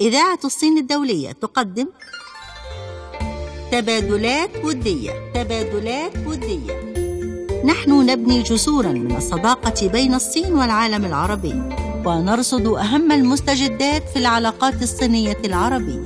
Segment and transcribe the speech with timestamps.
[0.00, 1.86] إذاعة الصين الدولية تقدم
[3.72, 5.12] تبادلات ودية.
[5.34, 6.92] تبادلات ودية.
[7.64, 11.62] نحن نبني جسورا من الصداقة بين الصين والعالم العربي
[12.06, 16.04] ونرصد أهم المستجدات في العلاقات الصينية العربية.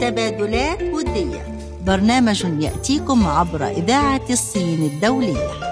[0.00, 1.58] تبادلات ودية.
[1.86, 5.71] برنامج يأتيكم عبر إذاعة الصين الدولية.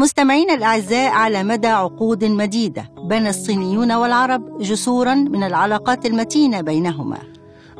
[0.00, 7.18] مستمعينا الأعزاء على مدى عقود مديدة بنى الصينيون والعرب جسورا من العلاقات المتينة بينهما.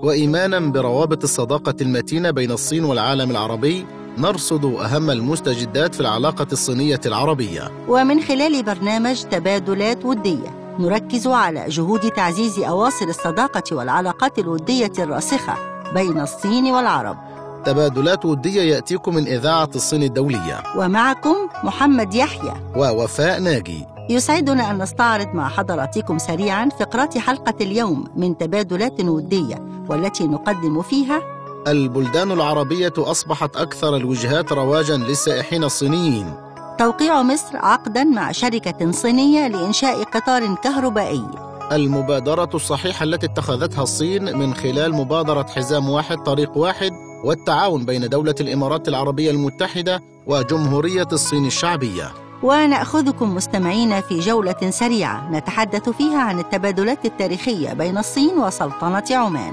[0.02, 3.86] وايمانا بروابط الصداقة المتينة بين الصين والعالم العربي
[4.18, 7.70] نرصد أهم المستجدات في العلاقة الصينية العربية.
[7.88, 15.54] ومن خلال برنامج تبادلات ودية نركز على جهود تعزيز أواصر الصداقة والعلاقات الودية الراسخة
[15.94, 17.29] بين الصين والعرب.
[17.64, 20.62] تبادلات وديه يأتيكم من إذاعة الصين الدولية.
[20.76, 22.52] ومعكم محمد يحيى.
[22.76, 23.86] ووفاء ناجي.
[24.10, 31.20] يسعدنا أن نستعرض مع حضراتكم سريعا فقرات حلقة اليوم من تبادلات ودية والتي نقدم فيها
[31.68, 36.34] البلدان العربية أصبحت أكثر الوجهات رواجا للسائحين الصينيين.
[36.78, 41.24] توقيع مصر عقدا مع شركة صينية لإنشاء قطار كهربائي.
[41.72, 46.90] المبادرة الصحيحة التي اتخذتها الصين من خلال مبادرة حزام واحد طريق واحد
[47.24, 52.12] والتعاون بين دولة الإمارات العربية المتحدة وجمهورية الصين الشعبية.
[52.42, 59.52] ونأخذكم مستمعين في جولة سريعة نتحدث فيها عن التبادلات التاريخية بين الصين وسلطنة عمان.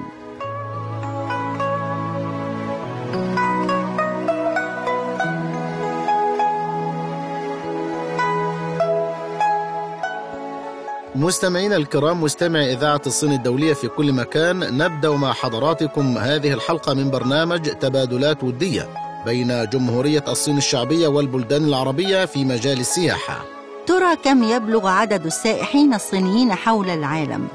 [11.17, 17.09] مستمعينا الكرام مستمعي إذاعة الصين الدولية في كل مكان نبدأ مع حضراتكم هذه الحلقة من
[17.09, 18.89] برنامج تبادلات ودية
[19.25, 23.45] بين جمهورية الصين الشعبية والبلدان العربية في مجال السياحة.
[23.87, 27.47] ترى كم يبلغ عدد السائحين الصينيين حول العالم؟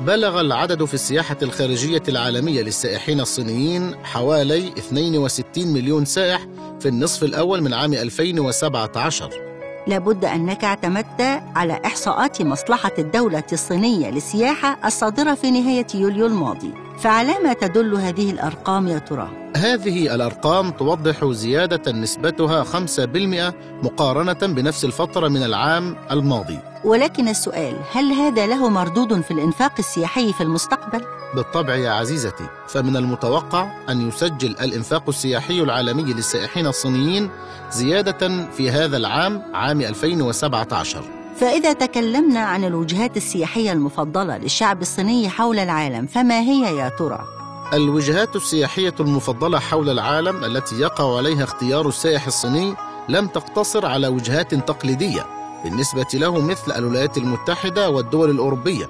[0.00, 6.46] بلغ العدد في السياحة الخارجية العالمية للسائحين الصينيين حوالي 62 مليون سائح
[6.80, 9.51] في النصف الأول من عام 2017
[9.86, 16.72] لابد أنك اعتمدت على إحصاءات مصلحة الدولة الصينية للسياحة الصادرة في نهاية يوليو الماضي.
[17.02, 23.54] فعلى ما تدل هذه الأرقام يا ترى؟ هذه الأرقام توضح زيادة نسبتها 5%
[23.84, 30.32] مقارنة بنفس الفترة من العام الماضي ولكن السؤال هل هذا له مردود في الإنفاق السياحي
[30.32, 31.04] في المستقبل؟
[31.34, 37.30] بالطبع يا عزيزتي فمن المتوقع أن يسجل الإنفاق السياحي العالمي للسائحين الصينيين
[37.70, 45.58] زيادة في هذا العام عام 2017 فإذا تكلمنا عن الوجهات السياحية المفضلة للشعب الصيني حول
[45.58, 47.24] العالم فما هي يا ترى؟
[47.72, 52.74] الوجهات السياحية المفضلة حول العالم التي يقع عليها اختيار السائح الصيني
[53.08, 55.26] لم تقتصر على وجهات تقليدية
[55.64, 58.88] بالنسبة له مثل الولايات المتحدة والدول الأوروبية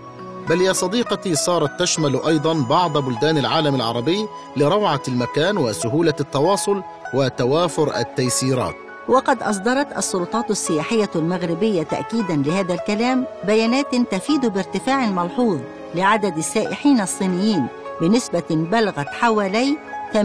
[0.49, 4.27] بل يا صديقتي صارت تشمل أيضا بعض بلدان العالم العربي
[4.57, 6.83] لروعة المكان وسهولة التواصل
[7.15, 8.75] وتوافر التيسيرات
[9.09, 15.61] وقد أصدرت السلطات السياحية المغربية تأكيدا لهذا الكلام بيانات تفيد بارتفاع ملحوظ
[15.95, 17.67] لعدد السائحين الصينيين
[18.01, 19.79] بنسبة بلغت حوالي
[20.13, 20.17] 58%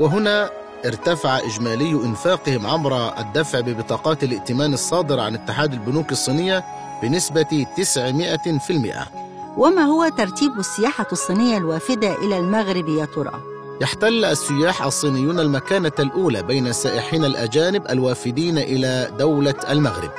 [0.00, 0.50] وهنا
[0.84, 6.64] ارتفع إجمالي إنفاقهم عبر الدفع ببطاقات الائتمان الصادرة عن اتحاد البنوك الصينية
[7.02, 9.26] بنسبة 900%
[9.56, 16.42] وما هو ترتيب السياحة الصينية الوافدة إلى المغرب يا ترى؟ يحتل السياح الصينيون المكانة الأولى
[16.42, 20.10] بين السائحين الأجانب الوافدين إلى دولة المغرب.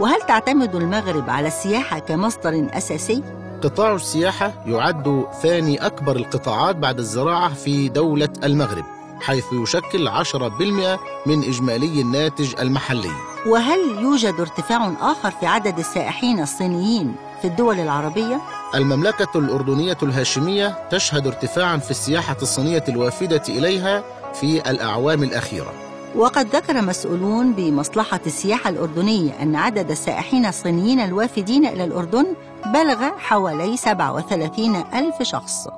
[0.00, 3.22] وهل تعتمد المغرب على السياحة كمصدر أساسي؟
[3.62, 8.84] قطاع السياحة يعد ثاني أكبر القطاعات بعد الزراعة في دولة المغرب
[9.20, 13.10] حيث يشكل 10% من إجمالي الناتج المحلي.
[13.46, 18.40] وهل يوجد ارتفاع آخر في عدد السائحين الصينيين؟ في الدول العربية؟
[18.74, 24.04] المملكة الأردنية الهاشمية تشهد ارتفاعا في السياحة الصينية الوافدة إليها
[24.34, 25.72] في الأعوام الأخيرة.
[26.16, 32.26] وقد ذكر مسؤولون بمصلحة السياحة الأردنية أن عدد السائحين الصينيين الوافدين إلى الأردن
[32.66, 35.68] بلغ حوالي 37 ألف شخص.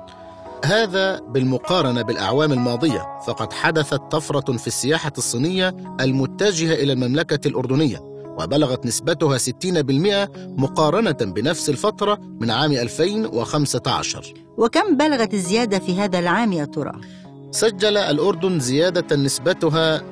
[0.65, 8.08] هذا بالمقارنة بالأعوام الماضية فقد حدثت طفرة في السياحة الصينية المتجهة إلى المملكة الأردنية.
[8.39, 9.43] وبلغت نسبتها 60%
[10.37, 16.91] مقارنة بنفس الفترة من عام 2015 وكم بلغت الزيادة في هذا العام يا ترى؟
[17.51, 20.03] سجل الأردن زيادة نسبتها 120%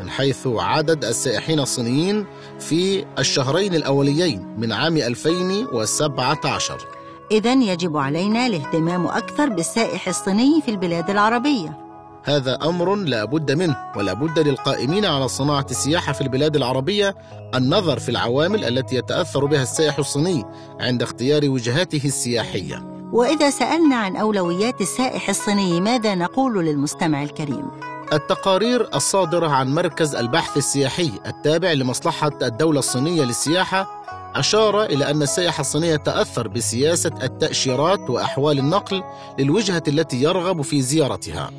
[0.00, 2.26] من حيث عدد السائحين الصينيين
[2.60, 6.86] في الشهرين الأوليين من عام 2017
[7.30, 11.85] إذا يجب علينا الاهتمام أكثر بالسائح الصيني في البلاد العربية.
[12.26, 17.14] هذا أمر لا بد منه ولا بد للقائمين على صناعة السياحة في البلاد العربية
[17.54, 20.44] النظر في العوامل التي يتأثر بها السائح الصيني
[20.80, 27.70] عند اختيار وجهاته السياحية وإذا سألنا عن أولويات السائح الصيني ماذا نقول للمستمع الكريم؟
[28.12, 35.60] التقارير الصادرة عن مركز البحث السياحي التابع لمصلحة الدولة الصينية للسياحة أشار إلى أن السائح
[35.60, 39.02] الصيني يتأثر بسياسة التأشيرات وأحوال النقل
[39.38, 41.50] للوجهة التي يرغب في زيارتها.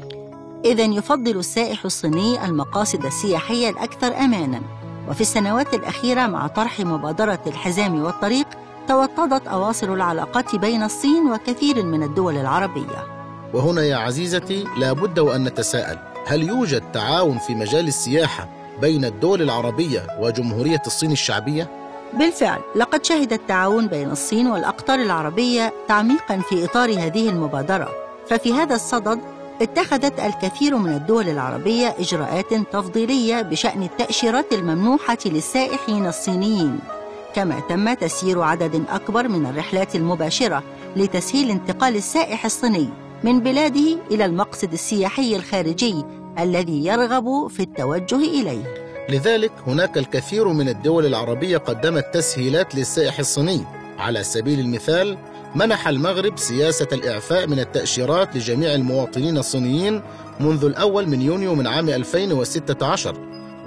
[0.65, 4.61] إذا يفضل السائح الصيني المقاصد السياحية الأكثر أماناً،
[5.09, 8.47] وفي السنوات الأخيرة مع طرح مبادرة الحزام والطريق
[8.87, 13.17] توطدت أواصر العلاقات بين الصين وكثير من الدول العربية.
[13.53, 18.49] وهنا يا عزيزتي لا بد وأن نتساءل هل يوجد تعاون في مجال السياحة
[18.81, 21.69] بين الدول العربية وجمهورية الصين الشعبية؟
[22.13, 27.89] بالفعل لقد شهد التعاون بين الصين والأقطار العربية تعميقا في إطار هذه المبادرة
[28.29, 29.19] ففي هذا الصدد
[29.61, 36.79] اتخذت الكثير من الدول العربية إجراءات تفضيلية بشأن التأشيرات الممنوحة للسائحين الصينيين.
[37.35, 40.63] كما تم تسيير عدد أكبر من الرحلات المباشرة
[40.95, 42.89] لتسهيل انتقال السائح الصيني
[43.23, 46.03] من بلاده إلى المقصد السياحي الخارجي
[46.39, 48.87] الذي يرغب في التوجه إليه.
[49.09, 53.63] لذلك هناك الكثير من الدول العربية قدمت تسهيلات للسائح الصيني.
[53.99, 55.17] على سبيل المثال
[55.57, 60.01] منح المغرب سياسة الإعفاء من التأشيرات لجميع المواطنين الصينيين
[60.39, 63.15] منذ الأول من يونيو من عام 2016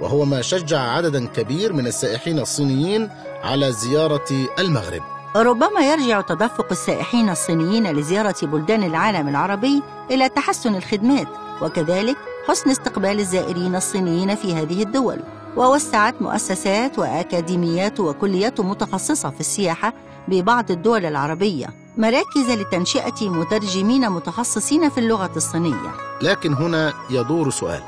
[0.01, 3.09] وهو ما شجع عددا كبير من السائحين الصينيين
[3.43, 5.01] على زيارة المغرب.
[5.35, 11.27] ربما يرجع تدفق السائحين الصينيين لزيارة بلدان العالم العربي إلى تحسن الخدمات
[11.61, 12.17] وكذلك
[12.47, 15.19] حسن استقبال الزائرين الصينيين في هذه الدول.
[15.57, 19.93] ووسعت مؤسسات وأكاديميات وكليات متخصصة في السياحة
[20.27, 21.80] ببعض الدول العربية.
[21.97, 25.91] مراكز لتنشئة مترجمين متخصصين في اللغة الصينية.
[26.21, 27.81] لكن هنا يدور سؤال.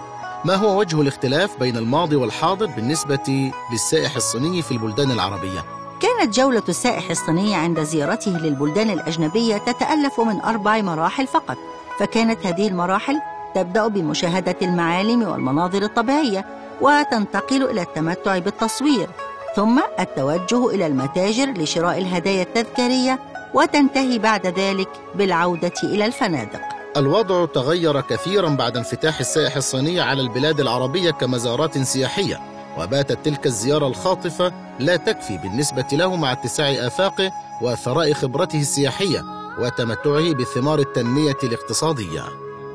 [0.46, 5.66] ما هو وجه الاختلاف بين الماضي والحاضر بالنسبة للسائح الصيني في البلدان العربية؟
[6.00, 11.58] كانت جولة السائح الصيني عند زيارته للبلدان الأجنبية تتألف من أربع مراحل فقط.
[12.00, 13.22] فكانت هذه المراحل
[13.56, 16.46] تبدأ بمشاهدة المعالم والمناظر الطبيعية
[16.82, 19.10] وتنتقل إلى التمتع بالتصوير
[19.56, 23.20] ثم التوجه إلى المتاجر لشراء الهدايا التذكارية
[23.54, 26.62] وتنتهي بعد ذلك بالعودة إلى الفنادق.
[26.98, 32.40] الوضع تغير كثيرا بعد انفتاح السائح الصيني على البلاد العربية كمزارات سياحية
[32.80, 39.24] وباتت تلك الزيارة الخاطفة لا تكفي بالنسبة له مع اتساع افاقه وثراء خبرته السياحية
[39.60, 42.24] وتمتعه بثمار التنمية الاقتصادية.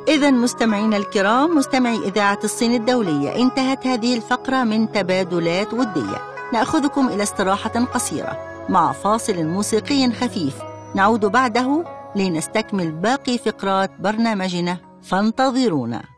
[0.09, 6.23] إذا مستمعينا الكرام مستمعي إذاعة الصين الدولية انتهت هذه الفقرة من تبادلات ودية.
[6.53, 8.39] نأخذكم إلى استراحة قصيرة
[8.69, 10.55] مع فاصل موسيقي خفيف.
[10.95, 11.85] نعود بعده
[12.17, 16.18] لنستكمل باقي فقرات برنامجنا فانتظرونا.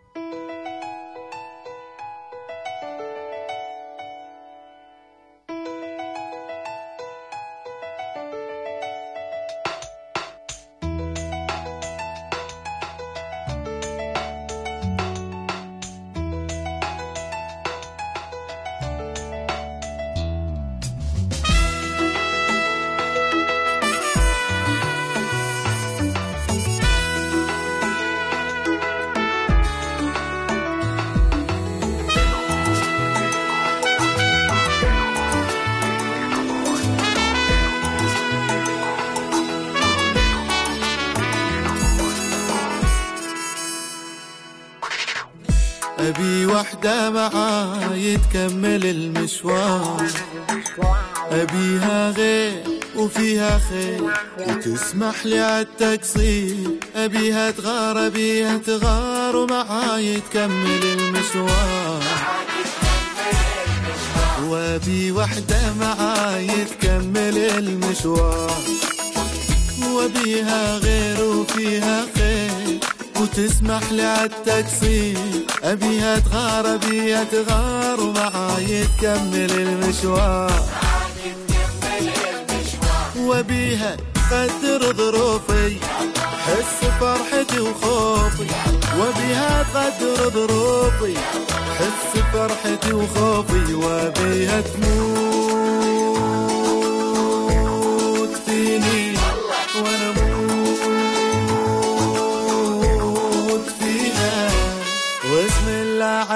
[46.61, 50.07] وحدة معاي تكمل المشوار.
[51.31, 52.63] أبيها غير
[52.97, 54.03] وفيها خير.
[54.39, 56.57] وتسمح لي عالتقصير
[56.97, 62.03] أبيها تغار أبيها تغار ومعاي تكمل المشوار.
[64.45, 68.61] وأبي وحدة معاي تكمل المشوار.
[69.89, 72.60] وبيها غير وفيها خير.
[73.21, 75.19] وتسمح لي عالتقصير
[75.65, 80.65] أبيها تغار أبيها تغار ومعاي تكمل المشوار.
[83.19, 83.97] وبيها
[84.31, 85.77] قدر ظروفي
[86.47, 88.47] حس فرحتي وخوفي.
[88.99, 91.15] وبيها قدر ظروفي
[91.79, 93.75] حس فرحتي وخوفي.
[93.75, 95.50] وبيها تموت.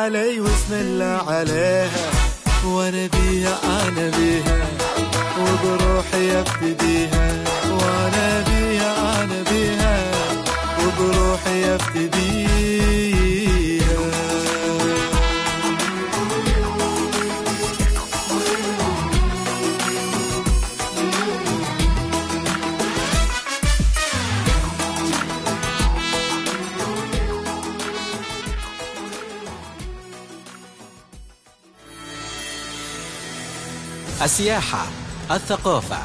[0.05, 2.11] علي واسم الله عليها
[2.67, 4.67] وأنا بيها أنا بيها
[5.41, 7.29] وبروحي أبتديها
[7.71, 9.97] وأنا بيها أنا بيها
[10.81, 13.24] وبروحي أبتديها.
[34.35, 34.87] السياحة
[35.31, 35.97] الثقافة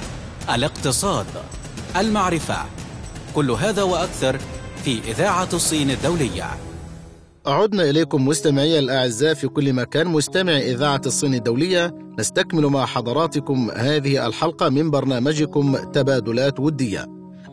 [0.56, 1.26] الاقتصاد
[1.98, 2.58] المعرفة.
[3.36, 4.40] كل هذا وأكثر
[4.84, 6.46] في إذاعة الصين الدولية.
[7.46, 10.08] عدنا إليكم مستمعي الأعزاء في كل مكان.
[10.08, 17.06] مستمع إذاعة الصين الدولية نستكمل مع حضراتكم هذه الحلقة من برنامجكم تبادلات ودية.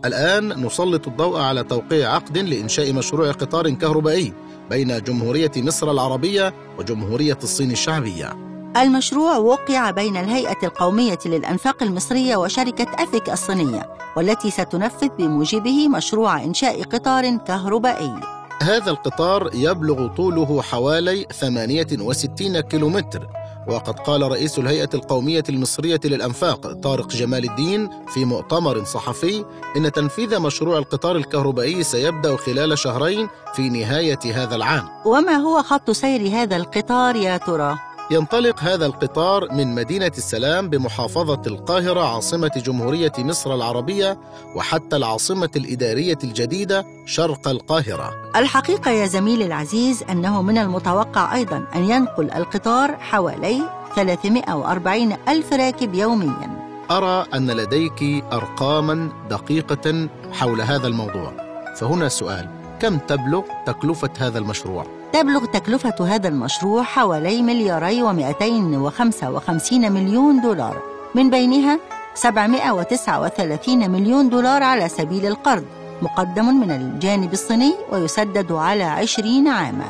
[0.04, 4.32] الآن نسلط الضوء على توقيع عقد لإنشاء مشروع قطار كهربائي
[4.70, 8.45] بين جمهورية مصر العربية وجمهورية الصين الشعبية.
[8.82, 16.82] المشروع وقع بين الهيئة القومية للأنفاق المصرية وشركة أثيك الصينية والتي ستنفذ بموجبه مشروع إنشاء
[16.82, 18.14] قطار كهربائي
[18.62, 23.28] هذا القطار يبلغ طوله حوالي 68 كيلومتر
[23.68, 29.44] وقد قال رئيس الهيئة القومية المصرية للأنفاق طارق جمال الدين في مؤتمر صحفي
[29.76, 35.90] إن تنفيذ مشروع القطار الكهربائي سيبدأ خلال شهرين في نهاية هذا العام وما هو خط
[35.90, 37.78] سير هذا القطار يا ترى؟
[38.10, 44.18] ينطلق هذا القطار من مدينة السلام بمحافظة القاهرة عاصمة جمهورية مصر العربية
[44.54, 48.12] وحتى العاصمة الإدارية الجديدة شرق القاهرة.
[48.36, 53.62] الحقيقة يا زميلي العزيز أنه من المتوقع أيضا أن ينقل القطار حوالي
[53.96, 56.66] 340 ألف راكب يوميا.
[56.90, 61.32] أرى أن لديك أرقاما دقيقة حول هذا الموضوع.
[61.76, 62.48] فهنا سؤال
[62.80, 70.82] كم تبلغ تكلفة هذا المشروع؟ تبلغ تكلفة هذا المشروع حوالي ملياري و255 مليون دولار.
[71.14, 71.80] من بينها
[72.14, 75.64] 739 مليون دولار على سبيل القرض
[76.02, 79.86] مقدم من الجانب الصيني ويسدد على 20 عاما.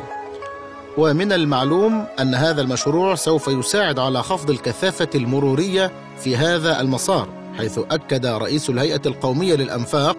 [0.99, 7.29] ومن المعلوم أن هذا المشروع سوف يساعد على خفض الكثافة المرورية في هذا المسار
[7.59, 10.17] حيث أكد رئيس الهيئة القومية للأنفاق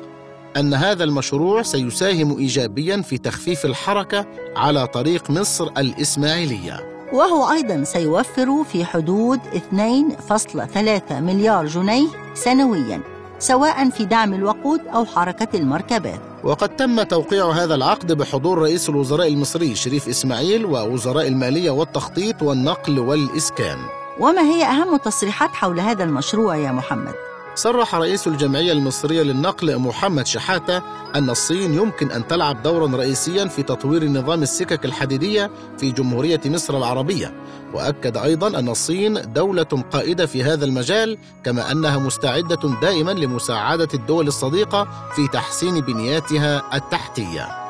[0.59, 6.97] أن هذا المشروع سيساهم إيجابيا في تخفيف الحركة على طريق مصر الإسماعيلية.
[7.13, 13.01] وهو أيضا سيوفر في حدود 2.3 مليار جنيه سنويا
[13.39, 16.19] سواء في دعم الوقود أو حركة المركبات.
[16.43, 22.99] وقد تم توقيع هذا العقد بحضور رئيس الوزراء المصري شريف إسماعيل ووزراء المالية والتخطيط والنقل
[22.99, 23.77] والإسكان.
[24.19, 27.13] وما هي أهم تصريحات حول هذا المشروع يا محمد؟
[27.57, 30.81] صرح رئيس الجمعية المصرية للنقل محمد شحاتة
[31.15, 36.77] أن الصين يمكن أن تلعب دورا رئيسيا في تطوير نظام السكك الحديدية في جمهورية مصر
[36.77, 37.33] العربية.
[37.73, 44.27] وأكد أيضا أن الصين دولة قائدة في هذا المجال كما أنها مستعدة دائما لمساعدة الدول
[44.27, 47.66] الصديقة في تحسين بنياتها التحتية.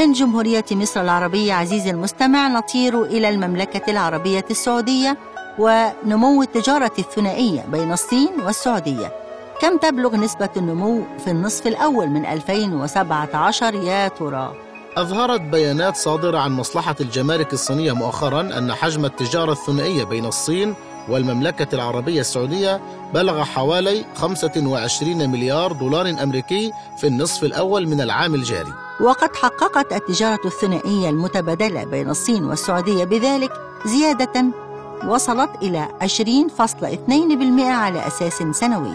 [0.00, 5.18] من جمهورية مصر العربية عزيزي المستمع نطير إلى المملكة العربية السعودية
[5.58, 9.12] ونمو التجارة الثنائية بين الصين والسعودية
[9.60, 14.54] كم تبلغ نسبة النمو في النصف الأول من 2017 يا ترى؟
[14.96, 20.74] أظهرت بيانات صادرة عن مصلحة الجمارك الصينية مؤخرا أن حجم التجارة الثنائية بين الصين
[21.10, 22.80] والمملكة العربية السعودية
[23.14, 28.72] بلغ حوالي 25 مليار دولار أمريكي في النصف الأول من العام الجاري.
[29.00, 33.52] وقد حققت التجارة الثنائية المتبادلة بين الصين والسعودية بذلك
[33.86, 34.44] زيادة
[35.08, 38.94] وصلت إلى 20.2% على أساس سنوي.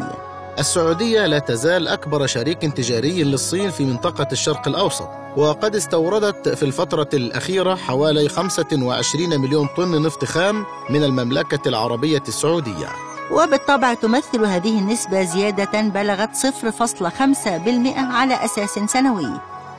[0.59, 7.09] السعودية لا تزال أكبر شريك تجاري للصين في منطقة الشرق الأوسط وقد استوردت في الفترة
[7.13, 12.87] الأخيرة حوالي 25 مليون طن نفط خام من المملكة العربية السعودية.
[13.31, 19.31] وبالطبع تمثل هذه النسبة زيادة بلغت 0.5% على أساس سنوي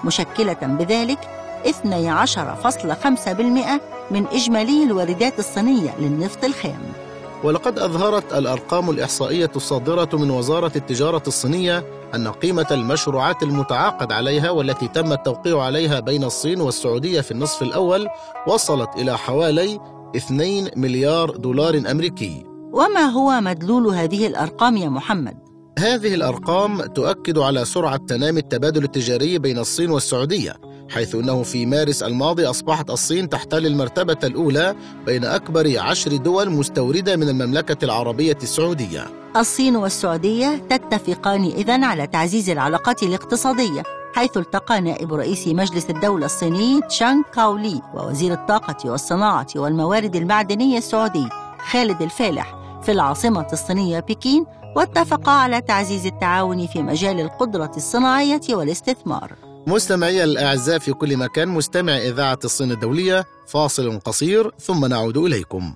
[0.04, 1.18] مشكلة بذلك
[1.66, 1.71] 12.5%
[4.11, 7.05] من إجمالي الواردات الصينية للنفط الخام.
[7.44, 14.88] ولقد أظهرت الأرقام الإحصائية الصادرة من وزارة التجارة الصينية أن قيمة المشروعات المتعاقد عليها والتي
[14.88, 18.08] تم التوقيع عليها بين الصين والسعودية في النصف الأول
[18.46, 19.80] وصلت إلى حوالي
[20.16, 25.36] 2 مليار دولار أمريكي وما هو مدلول هذه الأرقام يا محمد؟
[25.78, 30.56] هذه الأرقام تؤكد على سرعة تنامي التبادل التجاري بين الصين والسعودية
[30.90, 34.74] حيث أنه في مارس الماضي أصبحت الصين تحتل المرتبة الأولى
[35.06, 39.06] بين أكبر عشر دول مستوردة من المملكة العربية السعودية.
[39.36, 43.82] الصين والسعودية تتفقان إذن على تعزيز العلاقات الاقتصادية
[44.14, 51.28] حيث التقى نائب رئيس مجلس الدولة الصيني تشانغ كاولي ووزير الطاقة والصناعة والموارد المعدنية السعودي
[51.70, 59.45] خالد الفالح في العاصمة الصينية بكين واتفقا على تعزيز التعاون في مجال القدرة الصناعية والاستثمار.
[59.68, 65.75] مستمعي الأعزاء في كل مكان مستمع إذاعة الصين الدولية فاصل قصير ثم نعود إليكم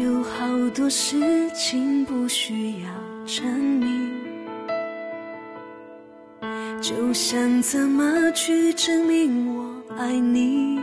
[0.00, 2.88] 有好多事情不需要
[3.26, 4.13] 证明。
[6.84, 9.64] 就想怎么去证明我
[9.96, 10.78] 爱你。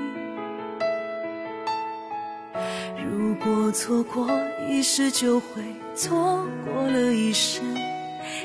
[3.05, 4.27] 如果错过
[4.67, 5.61] 一时，就会
[5.93, 7.63] 错过了一生。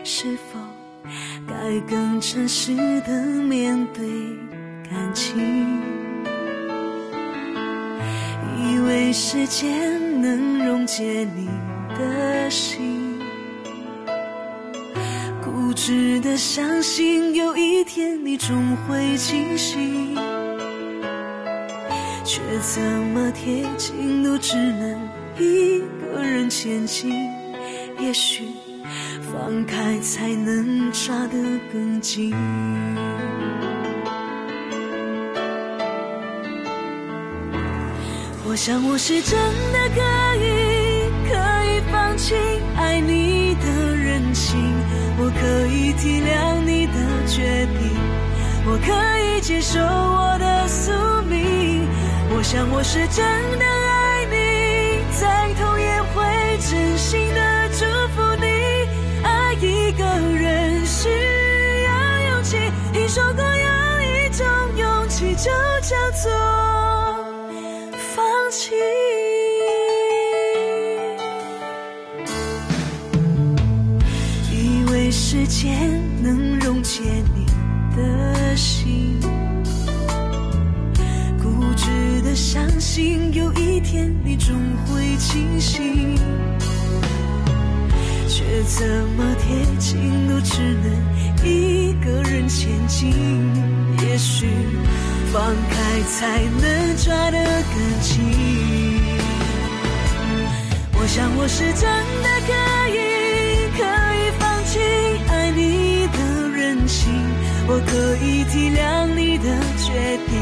[0.04, 0.58] 是否
[1.48, 4.04] 该更诚实的面对
[4.90, 5.80] 感情？
[8.68, 11.48] 以为时间能溶解你
[11.98, 12.85] 的心，
[15.76, 20.16] 值得相信有一天你终会清醒，
[22.24, 27.12] 却怎么贴近都只能一个人前进。
[28.00, 28.48] 也许。
[29.32, 31.36] 放开才能抓得
[31.72, 32.32] 更紧。
[38.48, 39.38] 我想我是真
[39.72, 40.00] 的可
[40.36, 41.34] 以，可
[41.66, 42.34] 以放弃
[42.76, 43.35] 爱你
[44.36, 44.60] 心，
[45.18, 46.92] 我可以体谅你的
[47.26, 47.80] 决定，
[48.66, 48.92] 我可
[49.24, 51.88] 以接受我的宿命。
[52.36, 53.24] 我想我是真
[53.58, 56.22] 的爱你，再痛也会
[56.58, 57.40] 真心的
[57.70, 58.46] 祝福你。
[59.24, 61.08] 爱一个人需
[61.88, 61.90] 要
[62.34, 62.58] 勇气，
[62.92, 65.50] 听说过有一种勇气就
[65.80, 66.30] 叫做
[68.14, 69.15] 放弃。
[75.36, 77.02] 时间能溶解
[77.34, 77.44] 你
[77.94, 79.20] 的心，
[81.38, 86.16] 固执的相信有一天你终会清醒。
[88.26, 90.90] 却怎么贴近都只能
[91.44, 93.12] 一个人前进。
[94.02, 94.48] 也许
[95.34, 98.24] 放开才能抓得更紧。
[100.98, 101.82] 我想我是真
[102.22, 102.52] 的可
[102.96, 102.98] 以，
[107.68, 109.44] 我可以体谅你的
[109.76, 110.32] 决定，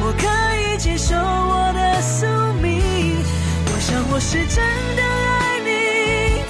[0.00, 2.26] 我可以接受我的宿
[2.60, 2.68] 命。
[3.66, 4.56] 我想我是真
[4.96, 5.68] 的爱你，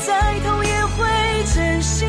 [0.06, 0.08] 再
[0.40, 0.48] 痛。
[0.64, 0.98] 也会
[1.54, 2.06] 珍惜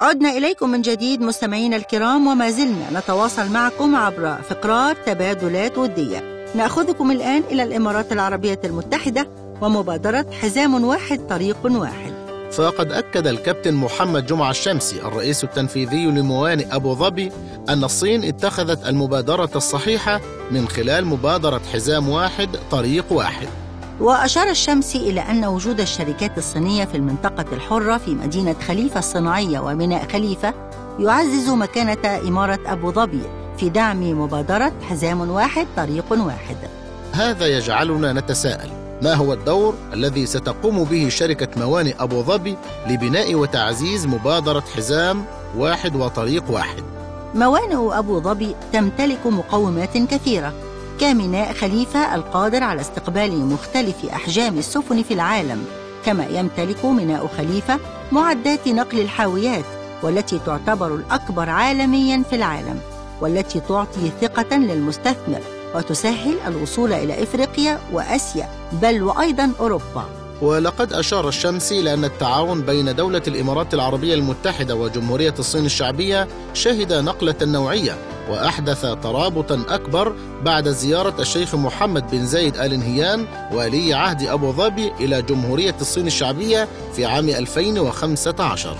[0.00, 6.44] عدنا إليكم من جديد مستمعينا الكرام وما زلنا نتواصل معكم عبر فقرات تبادلات ودية.
[6.54, 9.28] نأخذكم الآن إلى الإمارات العربية المتحدة
[9.62, 12.12] ومبادرة حزام واحد طريق واحد.
[12.52, 17.32] فقد أكد الكابتن محمد جمعة الشمسي الرئيس التنفيذي لموانئ أبو ظبي
[17.68, 23.48] أن الصين اتخذت المبادرة الصحيحة من خلال مبادرة حزام واحد طريق واحد.
[24.00, 30.08] وأشار الشمسي إلى أن وجود الشركات الصينية في المنطقة الحرة في مدينة خليفة الصناعية وميناء
[30.08, 30.54] خليفة
[30.98, 33.22] يعزز مكانة إمارة أبو ظبي
[33.58, 36.56] في دعم مبادرة حزام واحد طريق واحد.
[37.12, 38.70] هذا يجعلنا نتساءل
[39.02, 42.56] ما هو الدور الذي ستقوم به شركة موانئ أبو ظبي
[42.88, 45.24] لبناء وتعزيز مبادرة حزام
[45.56, 46.82] واحد وطريق واحد؟
[47.34, 50.52] موانئ أبو ظبي تمتلك مقومات كثيرة
[51.00, 55.64] كميناء خليفة القادر على استقبال مختلف أحجام السفن في العالم؟
[56.04, 57.78] كما يمتلك ميناء خليفة
[58.12, 59.64] معدات نقل الحاويات
[60.02, 62.80] والتي تعتبر الأكبر عالميا في العالم
[63.20, 65.40] والتي تعطي ثقة للمستثمر
[65.74, 70.25] وتسهل الوصول إلى إفريقيا وأسيا بل وأيضا أوروبا.
[70.42, 77.34] ولقد أشار الشمسي لأن التعاون بين دولة الإمارات العربية المتحدة وجمهورية الصين الشعبية شهد نقلة
[77.42, 77.96] نوعية
[78.30, 80.12] وأحدث ترابطا أكبر
[80.44, 86.06] بعد زيارة الشيخ محمد بن زايد آل نهيان ولي عهد أبو ظبي إلى جمهورية الصين
[86.06, 88.76] الشعبية في عام 2015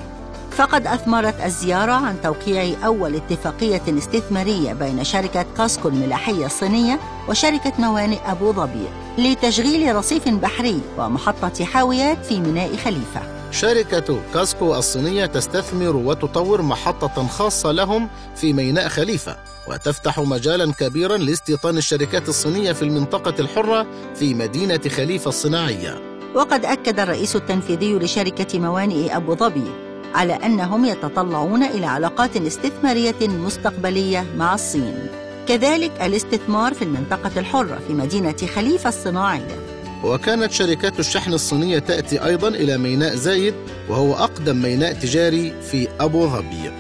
[0.51, 8.19] فقد أثمرت الزيارة عن توقيع أول اتفاقية استثمارية بين شركة كاسكو الملاحية الصينية وشركة موانئ
[8.27, 8.87] أبو ظبي
[9.19, 13.23] لتشغيل رصيف بحري ومحطة حاويات في ميناء خليفة.
[13.51, 19.37] شركة كاسكو الصينية تستثمر وتطور محطة خاصة لهم في ميناء خليفة
[19.69, 25.99] وتفتح مجالا كبيرا لاستيطان الشركات الصينية في المنطقة الحرة في مدينة خليفة الصناعية.
[26.35, 29.71] وقد أكد الرئيس التنفيذي لشركة موانئ أبو ظبي
[30.15, 35.26] على أنهم يتطلعون إلى علاقات استثمارية مستقبلية مع الصين.
[35.49, 39.57] كذلك الاستثمار في المنطقة الحرة في مدينة خليفة الصناعية
[40.05, 43.55] وكانت شركات الشحن الصينية تأتي أيضا إلى ميناء زايد
[43.89, 46.71] وهو أقدم ميناء تجاري في أبو ظبي.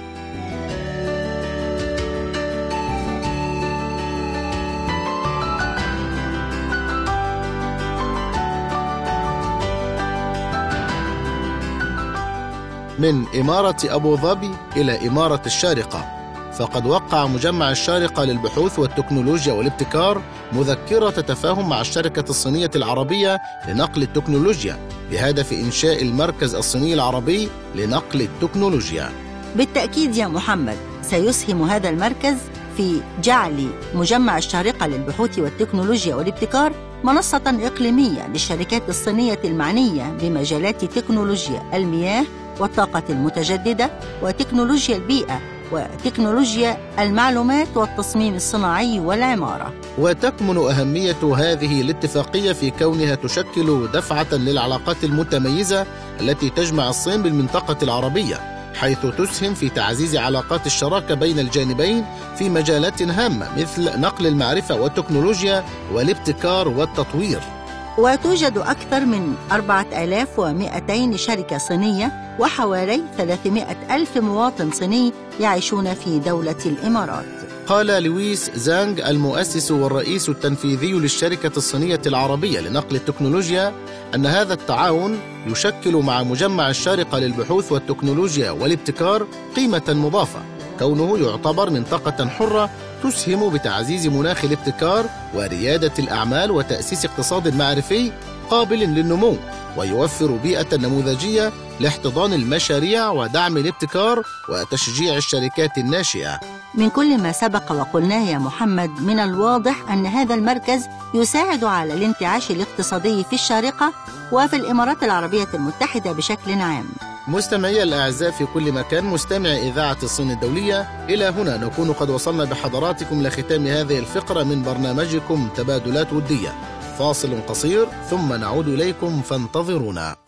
[12.98, 16.15] من إمارة أبو ظبي إلى إمارة الشارقة.
[16.58, 24.78] فقد وقع مجمع الشارقة للبحوث والتكنولوجيا والابتكار مذكرة تفاهم مع الشركة الصينية العربية لنقل التكنولوجيا
[25.10, 29.12] بهدف إنشاء المركز الصيني العربي لنقل التكنولوجيا.
[29.56, 32.36] بالتأكيد يا محمد سيسهم هذا المركز
[32.76, 36.72] في جعل مجمع الشارقة للبحوث والتكنولوجيا والابتكار
[37.04, 42.24] منصة إقليمية للشركات الصينية المعنية بمجالات تكنولوجيا المياه
[42.60, 43.90] والطاقة المتجددة
[44.22, 49.72] وتكنولوجيا البيئة وتكنولوجيا المعلومات والتصميم الصناعي والعمارة.
[49.98, 55.86] وتكمن أهمية هذه الاتفاقية في كونها تشكل دفعة للعلاقات المتميزة
[56.20, 62.04] التي تجمع الصين بالمنطقة العربية حيث تسهم في تعزيز علاقات الشراكة بين الجانبين
[62.38, 67.55] في مجالات هامة مثل نقل المعرفة والتكنولوجيا والابتكار والتطوير.
[67.98, 77.24] وتوجد أكثر من 4200 شركة صينية وحوالي 300 ألف مواطن صيني يعيشون في دولة الإمارات.
[77.66, 83.72] قال لويس زانغ المؤسس والرئيس التنفيذي للشركة الصينية العربية لنقل التكنولوجيا
[84.14, 90.40] أن هذا التعاون يشكل مع مجمع الشارقة للبحوث والتكنولوجيا والابتكار قيمة مضافة
[90.78, 92.70] كونه يعتبر منطقة حرة
[93.02, 98.12] تسهم بتعزيز مناخ الابتكار وريادة الأعمال وتأسيس اقتصاد معرفي
[98.50, 99.36] قابل للنمو
[99.76, 106.40] ويوفر بيئة نموذجية لاحتضان المشاريع ودعم الابتكار وتشجيع الشركات الناشئة.
[106.74, 112.50] من كل ما سبق وقلناه يا محمد من الواضح أن هذا المركز يساعد على الانتعاش
[112.50, 113.92] الاقتصادي في الشارقة
[114.32, 116.86] وفي الإمارات العربية المتحدة بشكل عام.
[117.28, 123.22] مستمعي الأعزاء في كل مكان مستمع إذاعة الصين الدولية إلى هنا نكون قد وصلنا بحضراتكم
[123.22, 126.52] لختام هذه الفقرة من برنامجكم تبادلات ودية.
[126.98, 130.25] فاصل قصير ثم نعود إليكم فانتظرونا.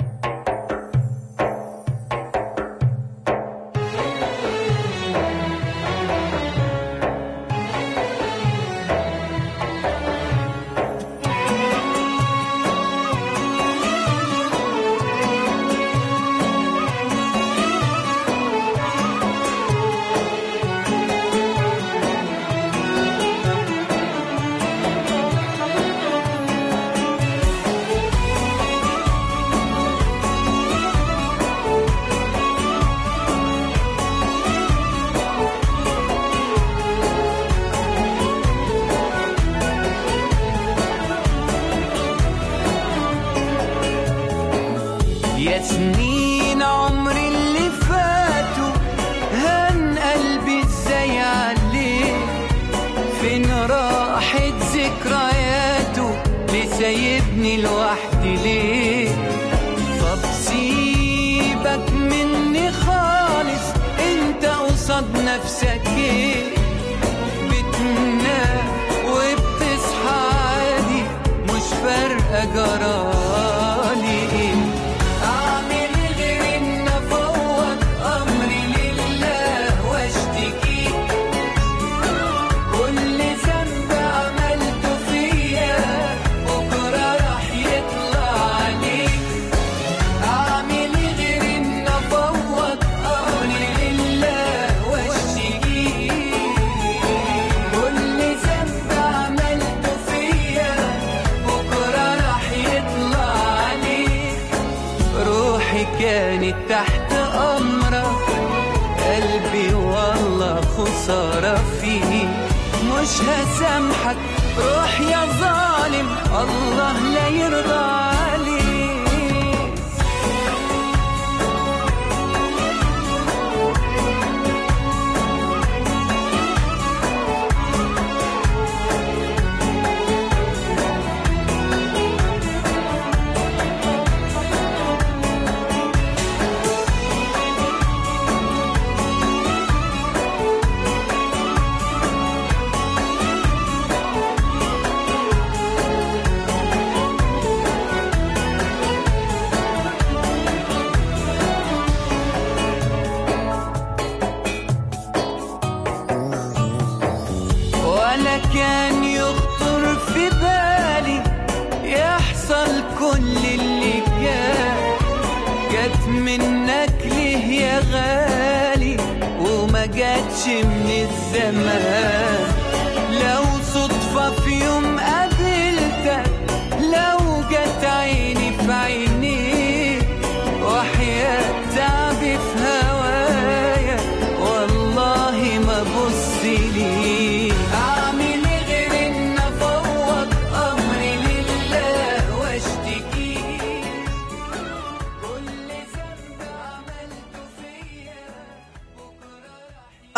[166.28, 168.96] منك ليه يا غالي
[169.40, 172.57] وما جاتش من الزمان.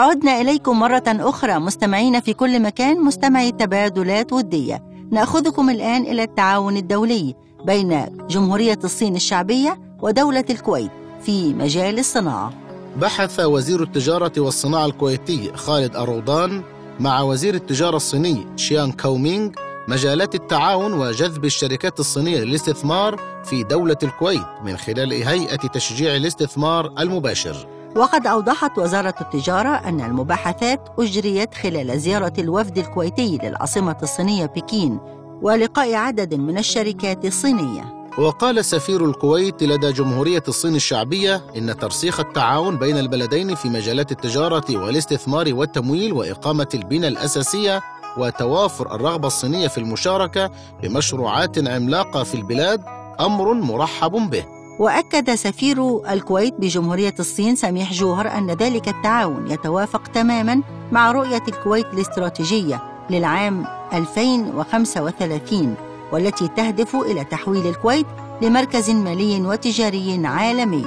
[0.01, 6.77] عدنا إليكم مرة أخرى مستمعين في كل مكان مستمعي تبادلات ودية نأخذكم الآن إلى التعاون
[6.77, 7.35] الدولي
[7.65, 10.91] بين جمهورية الصين الشعبية ودولة الكويت
[11.23, 12.53] في مجال الصناعة.
[12.97, 16.63] بحث وزير التجارة والصناعة الكويتي خالد أرودان
[17.01, 19.51] مع وزير التجارة الصيني شيان كومينغ
[19.89, 27.80] مجالات التعاون وجذب الشركات الصينية للاستثمار في دولة الكويت من خلال هيئة تشجيع الاستثمار المباشر.
[27.97, 34.99] وقد أوضحت وزارة التجارة أن المباحثات أجريت خلال زيارة الوفد الكويتي للعاصمة الصينية بكين
[35.43, 38.01] ولقاء عدد من الشركات الصينية.
[38.19, 44.77] وقال سفير الكويت لدى جمهورية الصين الشعبية إن ترسيخ التعاون بين البلدين في مجالات التجارة
[44.77, 47.83] والاستثمار والتمويل وإقامة البنى الأساسية
[48.17, 50.51] وتوافر الرغبة الصينية في المشاركة
[50.83, 52.81] بمشروعات عملاقة في البلاد
[53.21, 54.60] أمر مرحب به.
[54.81, 60.63] وأكد سفير الكويت بجمهورية الصين سميح جوهر أن ذلك التعاون يتوافق تماما
[60.93, 65.75] مع رؤية الكويت الاستراتيجية للعام 2035
[66.13, 68.07] والتي تهدف إلى تحويل الكويت
[68.43, 70.87] لمركز مالي وتجاري عالمي.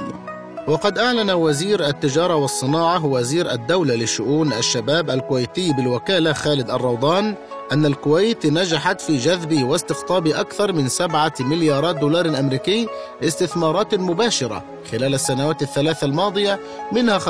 [0.68, 7.34] وقد أعلن وزير التجارة والصناعة وزير الدولة لشؤون الشباب الكويتي بالوكالة خالد الروضان
[7.72, 12.88] أن الكويت نجحت في جذب واستقطاب أكثر من سبعة مليارات دولار أمريكي
[13.22, 16.60] استثمارات مباشرة خلال السنوات الثلاث الماضية
[16.92, 17.24] منها 50%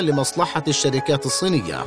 [0.00, 1.84] لمصلحة الشركات الصينية.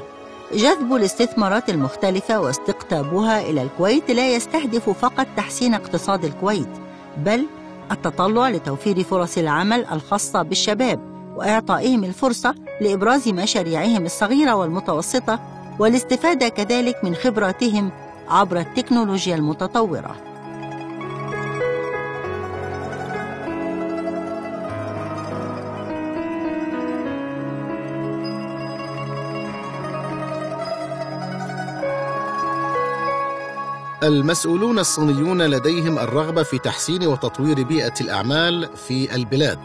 [0.54, 6.70] جذب الاستثمارات المختلفة واستقطابها إلى الكويت لا يستهدف فقط تحسين اقتصاد الكويت
[7.18, 7.46] بل
[7.92, 11.00] التطلع لتوفير فرص العمل الخاصة بالشباب
[11.36, 15.40] وإعطائهم الفرصة لإبراز مشاريعهم الصغيرة والمتوسطة
[15.80, 17.92] والاستفادة كذلك من خبراتهم
[18.28, 20.16] عبر التكنولوجيا المتطورة.
[34.04, 39.60] المسؤولون الصينيون لديهم الرغبة في تحسين وتطوير بيئة الأعمال في البلاد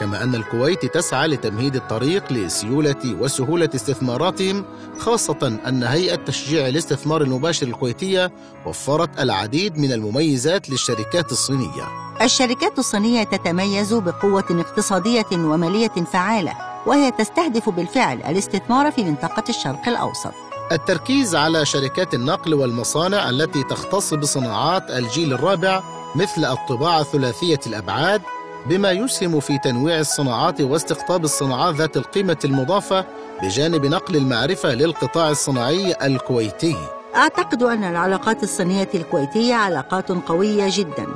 [0.00, 4.64] كما أن الكويت تسعى لتمهيد الطريق لسيولة وسهولة استثماراتهم
[4.98, 8.32] خاصة أن هيئة تشجيع الاستثمار المباشر الكويتية
[8.66, 11.84] وفرت العديد من المميزات للشركات الصينية.
[12.22, 16.52] الشركات الصينية تتميز بقوة اقتصادية ومالية فعالة
[16.86, 20.32] وهي تستهدف بالفعل الاستثمار في منطقة الشرق الأوسط.
[20.72, 25.82] التركيز على شركات النقل والمصانع التي تختص بصناعات الجيل الرابع
[26.16, 28.22] مثل الطباعة ثلاثية الأبعاد
[28.68, 33.04] بما يسهم في تنويع الصناعات واستقطاب الصناعات ذات القيمة المضافة
[33.42, 36.76] بجانب نقل المعرفة للقطاع الصناعي الكويتي.
[37.16, 41.06] أعتقد أن العلاقات الصينية الكويتية علاقات قوية جدا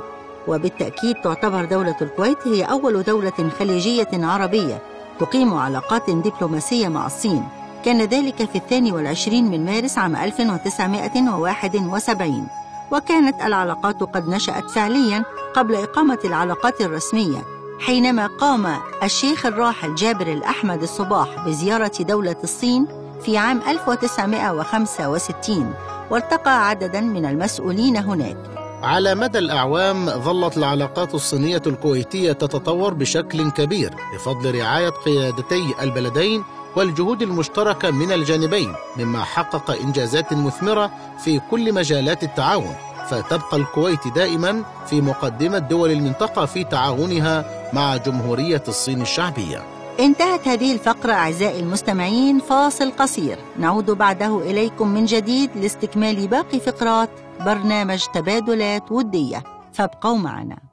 [0.47, 4.81] وبالتأكيد تعتبر دولة الكويت هي أول دولة خليجية عربية
[5.19, 7.43] تقيم علاقات دبلوماسية مع الصين
[7.85, 12.47] كان ذلك في الثاني والعشرين من مارس عام 1971
[12.91, 15.23] وكانت العلاقات قد نشأت فعليا
[15.55, 17.45] قبل إقامة العلاقات الرسمية
[17.79, 22.87] حينما قام الشيخ الراحل جابر الأحمد الصباح بزيارة دولة الصين
[23.25, 25.73] في عام 1965
[26.11, 28.37] والتقى عددا من المسؤولين هناك.
[28.83, 36.43] على مدى الأعوام ظلت العلاقات الصينية الكويتية تتطور بشكل كبير بفضل رعاية قيادتي البلدين
[36.75, 40.91] والجهود المشتركة من الجانبين مما حقق إنجازات مثمرة
[41.23, 42.75] في كل مجالات التعاون
[43.09, 49.63] فتبقى الكويت دائما في مقدمة دول المنطقة في تعاونها مع جمهورية الصين الشعبية.
[49.99, 53.37] انتهت هذه الفقرة أعزائي المستمعين فاصل قصير.
[53.59, 59.43] نعود بعده إليكم من جديد لاستكمال باقي فقرات برنامج تبادلات ودية.
[59.73, 60.70] فابقوا معنا.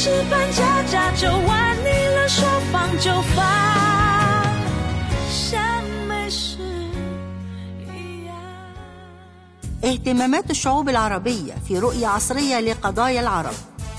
[0.00, 3.42] 是扮家家酒，玩腻了说放就放，
[5.28, 6.58] 像没事
[7.92, 8.32] 一样。
[9.84, 13.54] اهتمامات الشعوب العربية في رؤية عصرية لقضايا العرب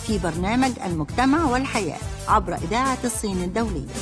[0.08, 3.94] في برنامج المجتمع والحياة عبر إذاعة الصين الدولية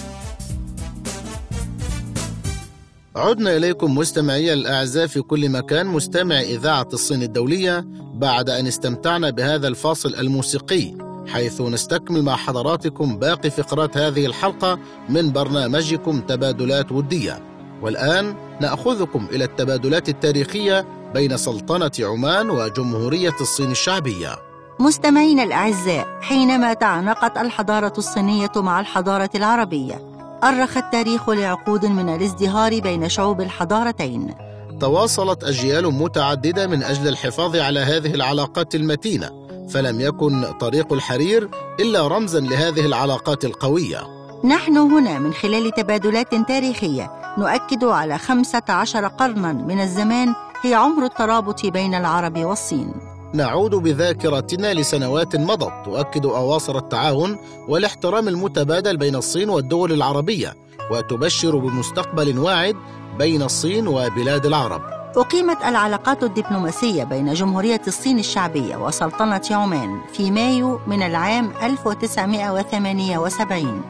[3.16, 9.68] عدنا إليكم مستمعي الأعزاء في كل مكان مستمع إذاعة الصين الدولية بعد أن استمتعنا بهذا
[9.68, 17.43] الفاصل الموسيقي حيث نستكمل مع حضراتكم باقي فقرات هذه الحلقة من برنامجكم تبادلات ودية.
[17.83, 24.37] والآن نأخذكم إلى التبادلات التاريخية بين سلطنة عمان وجمهورية الصين الشعبية.
[24.81, 30.13] مستمعينا الأعزاء حينما تعانقت الحضارة الصينية مع الحضارة العربية
[30.45, 34.35] أرخ التاريخ لعقود من الازدهار بين شعوب الحضارتين.
[34.81, 39.42] تواصلت أجيال متعددة من أجل الحفاظ على هذه العلاقات المتينة.
[39.71, 41.49] فلم يكن طريق الحرير
[41.81, 44.01] إلا رمزا لهذه العلاقات القوية.
[44.45, 51.05] نحن هنا من خلال تبادلات تاريخية نؤكد على خمسة عشر قرنا من الزمان هي عمر
[51.05, 52.95] الترابط بين العرب والصين.
[53.35, 60.55] نعود بذاكرتنا لسنوات مضت تؤكد أواصر التعاون والاحترام المتبادل بين الصين والدول العربية
[60.91, 62.77] وتبشر بمستقبل واعد
[63.19, 65.02] بين الصين وبلاد العرب.
[65.17, 73.83] أقيمت العلاقات الدبلوماسية بين جمهورية الصين الشعبية وسلطنة عمان في مايو من العام 1978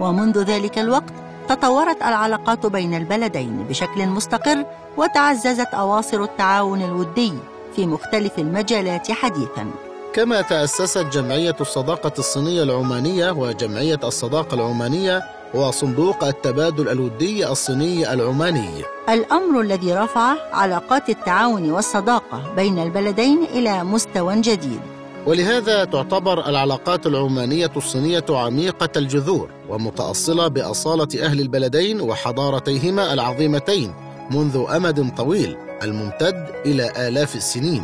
[0.00, 1.12] ومنذ ذلك الوقت
[1.48, 4.64] تطورت العلاقات بين البلدين بشكل مستقر
[4.96, 7.32] وتعززت أواصر التعاون الودي
[7.76, 9.70] في مختلف المجالات حديثاً.
[10.14, 15.22] كما تأسست جمعية الصداقة الصينية العمانية وجمعية الصداقة العمانية
[15.54, 18.70] وصندوق التبادل الودي الصيني العماني.
[19.08, 24.80] الأمر الذي رفع علاقات التعاون والصداقة بين البلدين إلى مستوى جديد.
[25.26, 33.94] ولهذا تعتبر العلاقات العمانية الصينية عميقة الجذور ومتأصلة بأصالة أهل البلدين وحضارتيهما العظيمتين
[34.30, 37.82] منذ أمد طويل الممتد إلى آلاف السنين.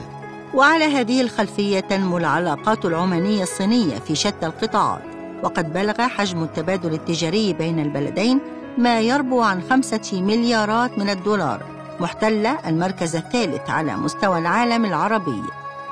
[0.54, 5.13] وعلى هذه الخلفية تنمو العلاقات العمانية الصينية في شتى القطاعات
[5.44, 8.40] وقد بلغ حجم التبادل التجاري بين البلدين
[8.78, 11.62] ما يربو عن خمسة مليارات من الدولار
[12.00, 15.42] محتلة المركز الثالث على مستوى العالم العربي.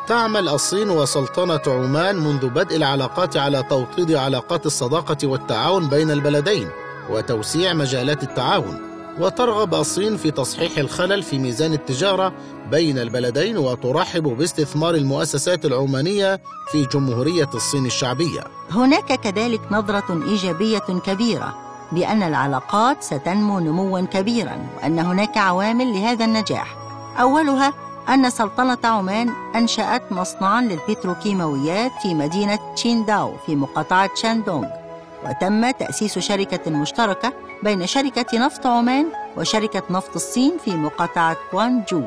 [0.08, 6.68] تعمل الصين وسلطنة عمان منذ بدء العلاقات على توطيد علاقات الصداقة والتعاون بين البلدين
[7.10, 8.91] وتوسيع مجالات التعاون.
[9.20, 12.32] وترغب الصين في تصحيح الخلل في ميزان التجارة
[12.70, 16.40] بين البلدين وترحب باستثمار المؤسسات العمانية
[16.72, 18.40] في جمهورية الصين الشعبية.
[18.70, 21.54] هناك كذلك نظرة إيجابية كبيرة
[21.92, 26.76] بأن العلاقات ستنمو نموا كبيرا وأن هناك عوامل لهذا النجاح.
[27.20, 27.72] أولها
[28.08, 34.81] أن سلطنة عمان أنشأت مصنعا للبتروكيماويات في مدينة تشينداو في مقاطعة شاندونغ.
[35.24, 39.06] وتم تأسيس شركة مشتركة بين شركة نفط عمان
[39.36, 42.02] وشركة نفط الصين في مقاطعة كوانجو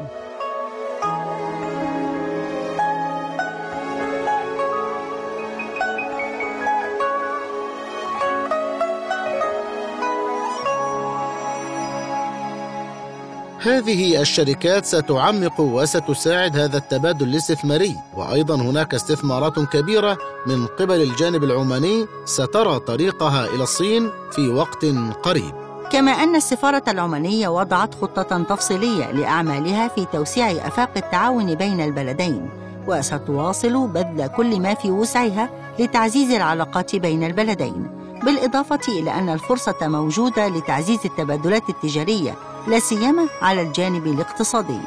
[13.67, 17.95] هذه الشركات ستعمق وستساعد هذا التبادل الاستثماري.
[18.17, 24.85] وأيضا هناك استثمارات كبيرة من قبل الجانب العماني سترى طريقها إلى الصين في وقت
[25.23, 25.53] قريب.
[25.91, 32.49] كما أن السفارة العمانية وضعت خطة تفصيلية لأعمالها في توسيع آفاق التعاون بين البلدين
[32.87, 35.49] وستواصل بذل كل ما في وسعها
[35.79, 37.89] لتعزيز العلاقات بين البلدين
[38.25, 42.35] بالإضافة إلى أن الفرصة موجودة لتعزيز التبادلات التجارية
[42.67, 44.79] لا سيما على الجانب الاقتصادي.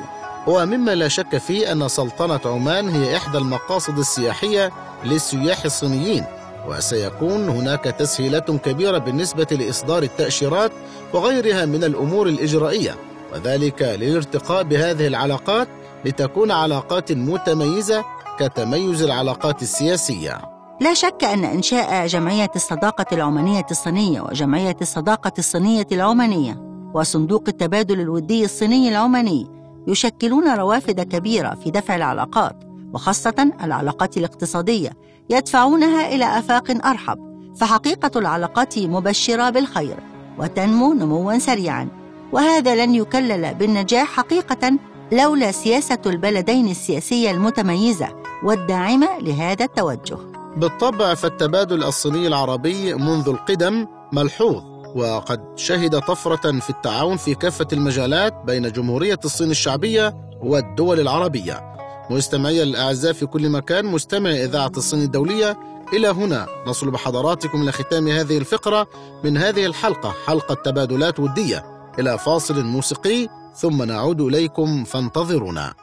[0.48, 4.72] هو مما لا شك فيه أن سلطنة عمان هي إحدى المقاصد السياحية
[5.04, 6.24] للسياح الصينيين
[6.68, 10.72] وسيكون هناك تسهيلات كبيرة بالنسبة لإصدار التأشيرات
[11.12, 12.96] وغيرها من الأمور الإجرائية
[13.32, 15.68] وذلك للارتقاء بهذه العلاقات
[16.04, 18.04] لتكون علاقات متميزة
[18.38, 20.40] كتميز العلاقات السياسية.
[20.80, 28.44] لا شك أن إنشاء جمعية الصداقة العمانية الصينية وجمعية الصداقة الصينية العمانية وصندوق التبادل الودي
[28.44, 29.46] الصيني العماني
[29.88, 32.56] يشكلون روافد كبيرة في دفع العلاقات
[32.92, 34.90] وخاصة العلاقات الاقتصادية
[35.30, 37.18] يدفعونها إلى آفاق أرحب
[37.56, 39.96] فحقيقة العلاقات مبشرة بالخير
[40.38, 41.88] وتنمو نموا سريعا.
[42.32, 44.78] وهذا لن يكلل بالنجاح حقيقة
[45.12, 48.08] لولا سياسة البلدين السياسية المتميزة
[48.44, 50.16] والداعمة لهذا التوجه.
[50.56, 54.62] بالطبع فالتبادل الصيني العربي منذ القدم ملحوظ
[54.94, 61.74] وقد شهد طفرة في التعاون في كافة المجالات بين جمهورية الصين الشعبية والدول العربية.
[62.10, 65.58] مستمعي الأعزاء في كل مكان مستمع إذاعة الصين الدولية
[65.92, 68.88] إلى هنا نصل بحضراتكم إلى ختام هذه الفقرة
[69.24, 71.64] من هذه الحلقة حلقة تبادلات ودية.
[71.98, 75.74] إلى فاصل موسيقي ثم نعود إليكم فانتظرونا.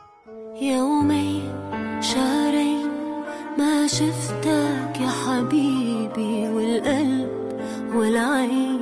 [0.61, 1.53] يومين
[2.01, 2.89] شهرين
[3.57, 7.29] ما شفتك يا حبيبي والقلب
[7.95, 8.74] والعين.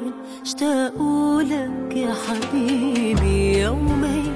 [0.43, 4.33] اشتاقوا لك يا حبيبي يومين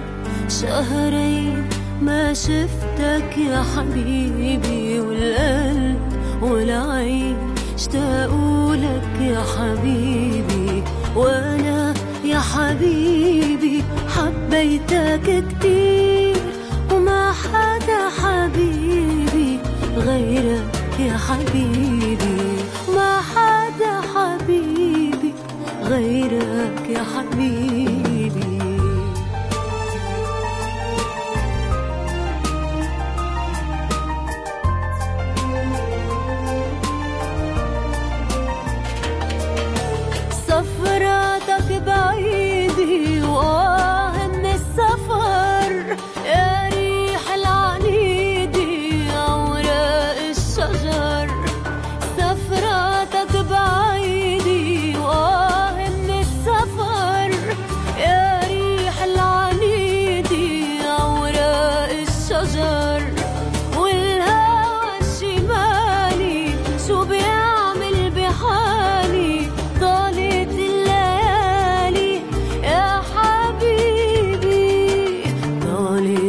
[0.50, 1.68] شهرين
[2.02, 6.00] ما شفتك يا حبيبي والقلب
[6.42, 7.38] والعين.
[7.76, 10.84] اشتاقوا لك يا حبيبي
[11.16, 11.94] وأنا
[12.24, 13.84] يا حبيبي
[14.16, 16.36] حبيتك كتير.
[16.94, 19.60] وما حدا حبيبي
[19.98, 22.17] غيرك يا حبيبي.
[25.88, 27.87] غيرك يا حبيبي.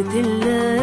[0.08, 0.77] طالت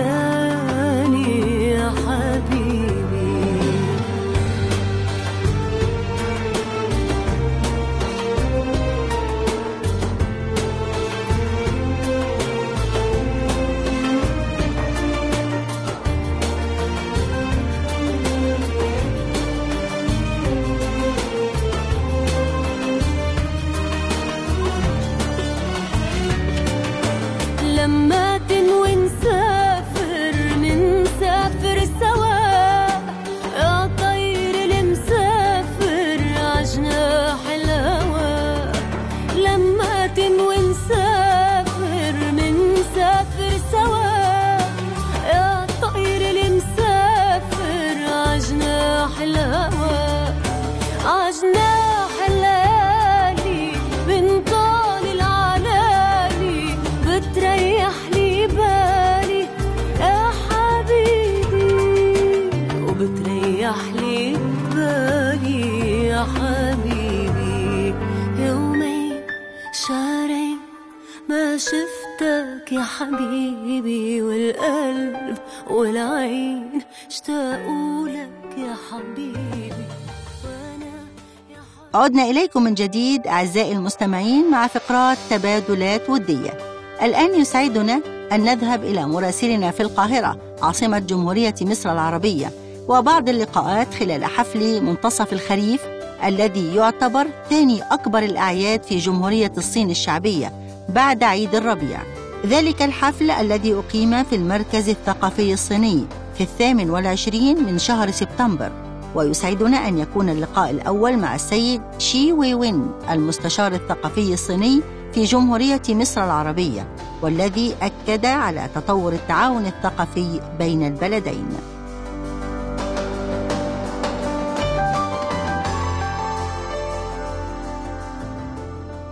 [82.05, 86.57] عدنا إليكم من جديد أعزائي المستمعين مع فقرات تبادلات ودية.
[87.01, 88.01] الآن يسعدنا
[88.31, 92.51] أن نذهب إلى مراسلنا في القاهرة عاصمة جمهورية مصر العربية
[92.87, 95.81] وبعض اللقاءات خلال حفل منتصف الخريف
[96.25, 100.53] الذي يعتبر ثاني أكبر الأعياد في جمهورية الصين الشعبية
[100.89, 101.99] بعد عيد الربيع.
[102.45, 106.05] ذلك الحفل الذي أقيم في المركز الثقافي الصيني
[106.37, 108.84] في الثامن والعشرين من شهر سبتمبر.
[109.16, 114.82] ويسعدنا أن يكون اللقاء الأول مع السيد شي وي وين المستشار الثقافي الصيني
[115.13, 116.88] في جمهورية مصر العربية
[117.22, 121.47] والذي أكد على تطور التعاون الثقافي بين البلدين.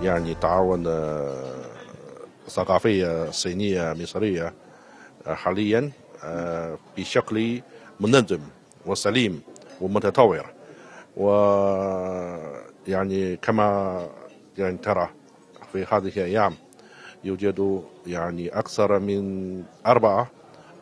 [0.01, 1.54] يعني تعاون آه،
[2.49, 4.54] ثقافية صينية مصرية
[5.28, 5.91] حاليا
[6.24, 7.62] آه، بشكل
[7.99, 8.39] منظم
[8.86, 9.41] وسليم.
[9.84, 10.45] ومتطور
[11.17, 12.45] ويعني
[13.36, 13.99] كما
[14.57, 15.09] يعني ترى
[15.71, 16.53] في هذه الأيام
[17.23, 20.27] يوجد يعني أكثر من أربعة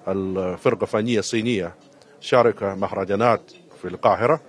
[0.08, 1.76] الفرقة الفنية الصينية
[2.20, 4.42] شارك مهرجانات في القاهرة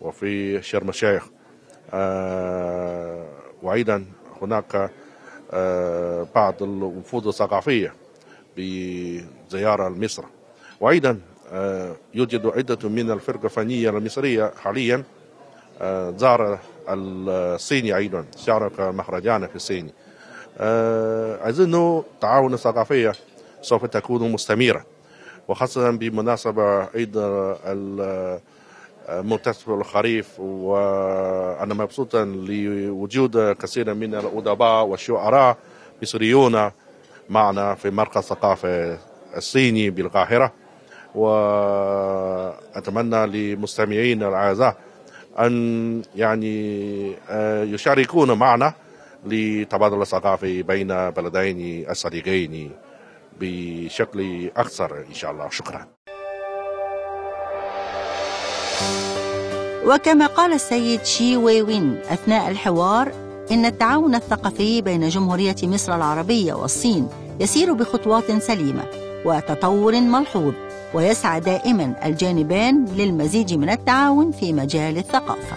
[0.00, 1.28] وفي شرم الشيخ.
[1.92, 3.26] آه،
[3.62, 4.06] وأيضا
[4.42, 4.90] هناك
[5.52, 7.94] آه، بعض الوفود الثقافية
[8.56, 10.24] بزيارة لمصر.
[10.80, 11.20] وأيضا
[12.14, 15.02] يوجد عدة من الفرقة الفنية المصرية حاليا.
[15.82, 19.90] آه، زار الصيني أيضا شارك مهرجان في الصين
[20.58, 23.12] آه، أظن التعاون الثقافية
[23.62, 24.84] سوف تكون مستمرة
[25.48, 28.40] وخاصة بمناسبة ال-
[29.10, 30.40] منتصف الخريف.
[30.40, 35.56] وأنا مبسوط لوجود كثير من الأدباء والشعراء
[36.02, 36.70] مصريون
[37.30, 38.98] معنا في مركز الثقافة
[39.36, 40.52] الصيني بالقاهرة.
[41.14, 44.76] وأتمنى لمستمعين الأعزاء
[45.38, 48.72] أن يعني آه، يشاركون معنا
[49.26, 52.70] لتبادل الثقافي بين بلدين الصديقين
[53.40, 55.50] بشكل أكثر إن شاء الله.
[55.50, 55.86] شكرا.
[59.86, 63.12] وكما قال السيد شي وي وين أثناء الحوار
[63.50, 67.08] إن التعاون الثقافي بين جمهورية مصر العربية والصين
[67.40, 68.84] يسير بخطوات سليمة
[69.24, 70.54] وتطور ملحوظ.
[70.94, 75.56] ويسعى دائما الجانبان للمزيد من التعاون في مجال الثقافة.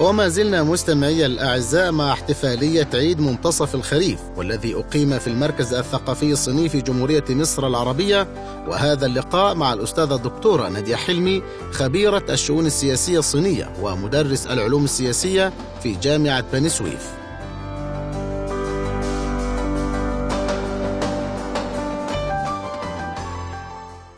[0.00, 6.68] وما زلنا مستمعي الأعزاء مع احتفالية عيد منتصف الخريف والذي أقيم في المركز الثقافي الصيني
[6.68, 8.26] في جمهورية مصر العربية
[8.68, 15.52] وهذا اللقاء مع الأستاذة الدكتورة نادية حلمي خبيرة الشؤون السياسية الصينية ومدرس العلوم السياسية
[15.82, 17.21] في جامعة بني سويف.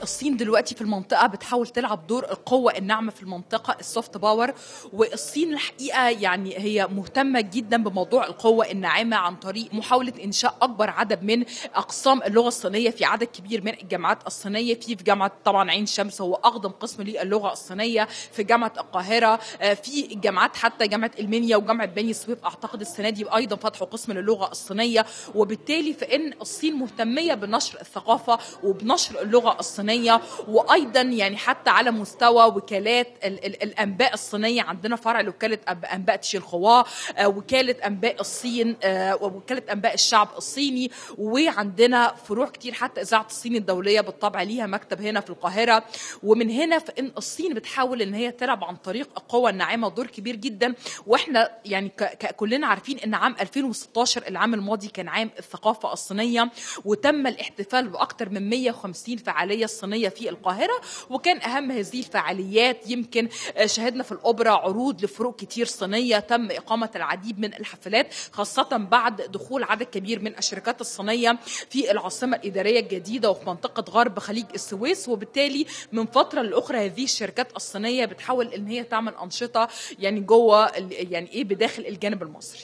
[0.05, 4.53] الصين دلوقتي في المنطقة بتحاول تلعب دور القوة الناعمة في المنطقة ال soft power
[4.93, 11.23] والصين الحقيقة يعني هي مهتمة جدا بموضوع القوة الناعمة عن طريق محاولة إنشاء أكبر عدد
[11.23, 11.45] من
[11.75, 14.75] أقسام اللغة الصينية في عدد كبير من الجامعات الصينية.
[14.75, 18.09] في في جامعة طبعا عين شمس هو أقدم قسم للغة الصينية.
[18.33, 23.27] في جامعة القاهرة آه، في الجامعات حتى جامعة المنيا وجامعة بني سويف أعتقد السنة دي
[23.35, 25.07] أيضا فتحوا قسم للغة الصينية.
[25.35, 29.57] وبالتالي فإن الصين مهتمية بنشر الثقافة وبنشر اللغة
[29.95, 34.63] الصينية وأيضا يعني حتى على مستوى وكالات ال- ال- الأنباء الصينية.
[34.63, 36.83] عندنا فرع لوكالة أب- أنباء تشينخوا
[37.19, 43.57] آه، وكالة أنباء الصين آه، ووكالة أنباء الشعب الصيني وعندنا فروع كتير حتى إذاعة الصين
[43.57, 45.85] الدولية بالطبع ليها مكتب هنا في القاهرة.
[46.23, 50.75] ومن هنا فإن الصين بتحاول إن هي تلعب عن طريق القوة الناعمة دور كبير جدا.
[51.07, 51.93] وإحنا يعني
[52.37, 56.51] كلنا عارفين إن عام 2016 العام الماضي كان عام الثقافة الصينية
[56.85, 60.81] وتم الاحتفال بأكثر من 150 فعالية صينية في القاهرة
[61.11, 66.91] وكان أهم هذه الفعاليات يمكن آه، شهدنا في الأوبرا عروض لفروق كتير صينية تم إقامة
[66.97, 71.39] العديد من الحفلات خاصة بعد دخول عدد كبير من الشركات الصينية
[71.71, 75.09] في العاصمة الإدارية الجديدة وفي منطقة غرب خليج السويس.
[75.09, 79.69] وبالتالي من فترة لأخرى هذه الشركات الصينية بتحاول إن هي تعمل أنشطة
[79.99, 82.61] يعني جوه يعني إيه بداخل الجانب المصري.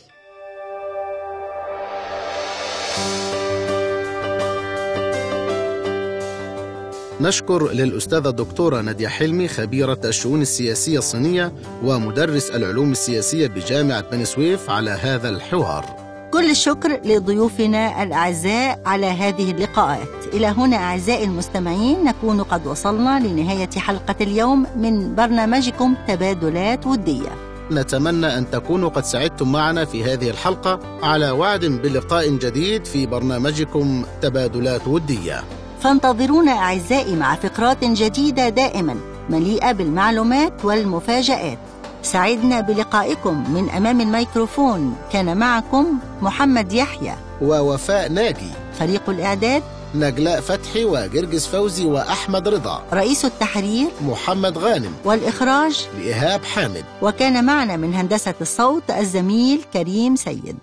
[7.20, 11.52] نشكر للأستاذة الدكتورة نادية حلمي خبيرة الشؤون السياسية الصينية
[11.84, 15.84] ومدرس العلوم السياسية بجامعة بني سويف على هذا الحوار.
[16.32, 20.34] كل الشكر لضيوفنا الأعزاء على هذه اللقاءات.
[20.34, 27.30] إلى هنا أعزائي المستمعين نكون قد وصلنا لنهاية حلقة اليوم من برنامجكم تبادلات ودية.
[27.70, 30.80] نتمنى أن تكونوا قد سعدتم معنا في هذه الحلقة.
[31.02, 35.59] على وعد بلقاء جديد في برنامجكم تبادلات ودية.
[35.83, 38.97] فانتظرونا أعزائي مع فقرات جديدة دائما
[39.31, 41.59] مليئة بالمعلومات والمفاجآت.
[42.03, 44.97] سعدنا بلقائكم من أمام الميكروفون.
[45.12, 47.14] كان معكم محمد يحيى.
[47.43, 48.51] ووفاء ناجي.
[48.78, 49.62] فريق الإعداد
[49.95, 52.83] نجلاء فتحي وجرجس فوزي وأحمد رضا.
[52.93, 54.93] رئيس التحرير محمد غانم.
[55.05, 56.85] والإخراج لإيهاب حامد.
[57.03, 60.57] وكان معنا من هندسة الصوت الزميل كريم سيد.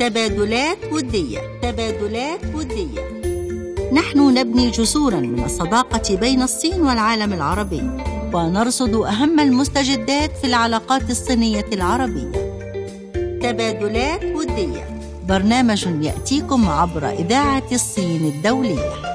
[0.00, 1.40] تبادلات ودية.
[1.62, 3.33] تبادلات ودية.
[3.92, 7.90] نحن نبني جسورا من الصداقة بين الصين والعالم العربي
[8.32, 12.32] ونرصد أهم المستجدات في العلاقات الصينية العربية.
[13.42, 14.98] تبادلات ودية.
[15.28, 19.13] برنامج يأتيكم عبر إذاعة الصين الدولية.